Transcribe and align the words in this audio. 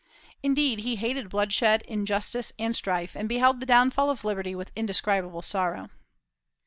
Indeed, 0.41 0.79
he 0.79 0.95
hated 0.95 1.29
bloodshed, 1.29 1.83
injustice, 1.83 2.51
and 2.57 2.75
strife, 2.75 3.15
and 3.15 3.29
beheld 3.29 3.59
the 3.59 3.67
downfall 3.67 4.09
of 4.09 4.25
liberty 4.25 4.55
with 4.55 4.71
indescribable 4.75 5.43
sorrow. 5.43 5.91